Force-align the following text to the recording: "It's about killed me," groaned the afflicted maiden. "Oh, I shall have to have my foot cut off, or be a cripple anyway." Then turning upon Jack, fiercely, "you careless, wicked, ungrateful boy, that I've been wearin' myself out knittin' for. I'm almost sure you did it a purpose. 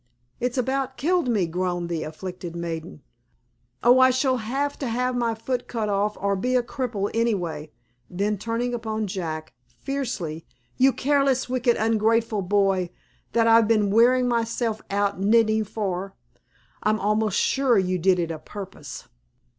"It's 0.39 0.57
about 0.57 0.97
killed 0.97 1.27
me," 1.27 1.45
groaned 1.45 1.87
the 1.87 2.01
afflicted 2.01 2.55
maiden. 2.55 3.03
"Oh, 3.83 3.99
I 3.99 4.09
shall 4.09 4.37
have 4.37 4.79
to 4.79 4.87
have 4.87 5.15
my 5.15 5.35
foot 5.35 5.67
cut 5.67 5.89
off, 5.89 6.17
or 6.19 6.35
be 6.35 6.55
a 6.55 6.63
cripple 6.63 7.11
anyway." 7.13 7.71
Then 8.09 8.39
turning 8.39 8.73
upon 8.73 9.05
Jack, 9.05 9.53
fiercely, 9.77 10.43
"you 10.75 10.91
careless, 10.91 11.47
wicked, 11.47 11.77
ungrateful 11.77 12.41
boy, 12.41 12.89
that 13.33 13.45
I've 13.45 13.67
been 13.67 13.91
wearin' 13.91 14.27
myself 14.27 14.81
out 14.89 15.19
knittin' 15.21 15.65
for. 15.65 16.15
I'm 16.81 16.99
almost 16.99 17.39
sure 17.39 17.77
you 17.77 17.99
did 17.99 18.17
it 18.17 18.31
a 18.31 18.39
purpose. 18.39 19.07